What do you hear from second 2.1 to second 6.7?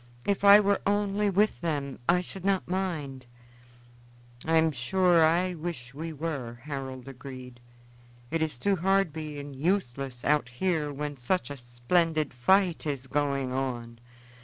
should not mind." "I am sure I wish we were,"